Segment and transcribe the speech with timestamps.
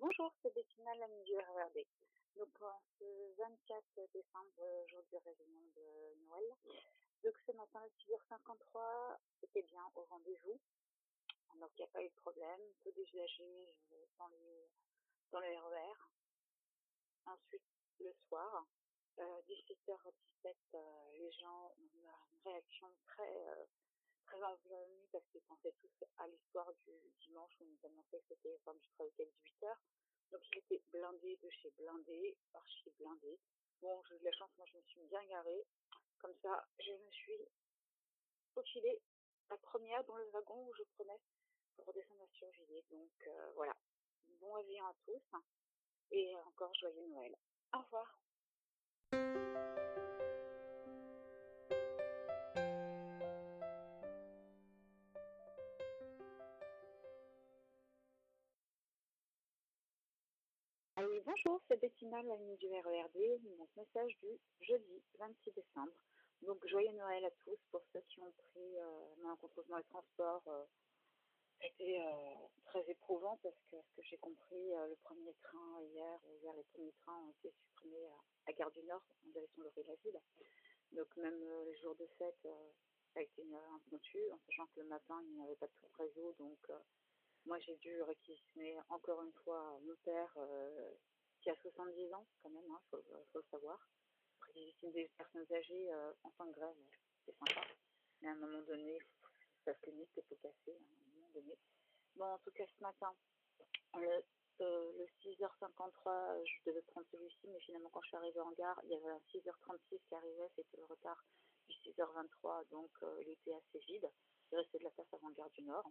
[0.00, 1.84] bonjour, c'est Bettina, l'amie du RERD.
[2.36, 3.04] Donc, en ce
[3.38, 6.44] 24 décembre, jour du réveillon de Noël,
[7.24, 10.60] donc ce matin à 6h53, c'était bien au rendez-vous.
[11.54, 13.74] Donc, il n'y a pas eu de problème, peu d'usagers
[14.18, 14.68] dans les,
[15.32, 15.94] dans le RER.
[17.26, 17.62] Ensuite,
[18.00, 18.66] le soir,
[19.18, 22.10] euh, 17h17, euh, les gens ont une
[22.44, 23.64] réaction très, euh,
[24.26, 26.92] très envenimée parce qu'ils pensaient tous à l'histoire du
[27.24, 29.76] dimanche où on nous annonçait que c'était enfin, du travail jusqu'à 18h.
[30.32, 33.38] Donc, il était blindé de chez blindé, archi blindé.
[33.80, 35.64] Bon, j'ai eu de la chance, moi je me suis bien garée.
[36.18, 37.48] Comme ça, je me suis
[38.54, 39.00] faufilée
[39.50, 41.20] la première dans le wagon où je prenais
[41.76, 42.84] pour redescendre à Survilliers.
[42.90, 43.76] Donc euh, voilà,
[44.40, 45.22] bon réveillon à tous
[46.10, 47.36] et encore joyeux Noël.
[47.74, 48.18] Au revoir.
[61.24, 65.92] Bonjour, c'est Bettina, l'amie du RERD, mon message du jeudi 26 décembre.
[66.42, 70.42] Donc, joyeux Noël à tous pour ceux qui ont pris euh, malencontreusement le transport.
[70.48, 70.64] Euh,
[71.60, 72.34] C'était euh,
[72.64, 76.64] très éprouvant parce que, ce que j'ai compris, euh, le premier train hier, hier les
[76.74, 78.08] premiers trains ont été supprimés
[78.46, 80.20] à, Gare du Nord, en direction de la ville.
[80.92, 82.70] Donc, même euh, les jours de fête, euh,
[83.14, 85.86] ça a été une impromptu, en sachant que le matin, il n'y avait pas tout
[85.98, 86.34] le réseau.
[86.38, 86.78] Donc, euh,
[87.46, 90.90] moi, j'ai dû réquisitionner encore une fois mon père euh,
[91.40, 93.02] qui a 70 ans, quand même, il hein, faut,
[93.32, 93.78] faut, le savoir.
[94.48, 96.74] Réquisitionner des personnes âgées euh, en fin de grève,
[97.24, 97.60] c'est sympa.
[98.20, 98.98] Mais à un moment donné,
[99.64, 101.56] ça se limite, c'est tout casser, à un moment donné.
[102.16, 103.14] Bon, en tout cas, ce matin,
[103.94, 104.24] le,
[104.60, 108.80] euh, le 6h53, je devais prendre celui-ci, mais finalement, quand je suis arrivée en gare,
[108.84, 111.22] il y avait un 6h36 qui arrivait, c'était le retard
[111.68, 114.10] du 6h23, donc euh, il était assez vide.
[114.50, 115.90] Il restait de la place avant Gare du Nord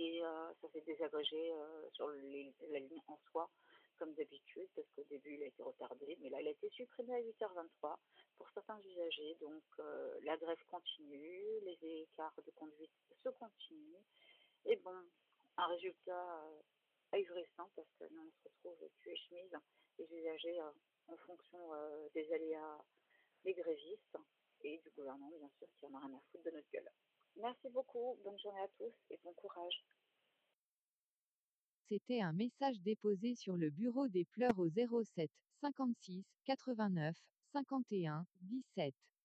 [0.00, 3.50] et euh, ça s'est désagrégé euh, sur la ligne en soi
[3.98, 7.14] comme d'habitude parce qu'au début il a été retardé mais là il a été supprimé
[7.14, 7.96] à 8h23
[8.38, 9.36] pour certains usagers.
[9.42, 12.90] Donc euh, la grève continue les écarts de conduite
[13.22, 14.04] se continuent.
[14.64, 14.96] Et bon
[15.58, 16.60] un résultat euh,
[17.10, 19.58] parce que nous on se retrouve cul et chemise
[19.98, 20.60] les usagers
[21.08, 21.58] en fonction
[22.14, 22.78] des aléas
[23.44, 24.16] des grévistes
[24.62, 26.90] et du gouvernement bien sûr qui en a rien à foutre de notre gueule.
[27.36, 29.84] Merci beaucoup, bonne journée à tous et bon courage.
[31.90, 35.28] C'était un message déposé sur le bureau des pleurs au 07
[35.60, 37.16] 56 89
[37.52, 38.94] 51 17.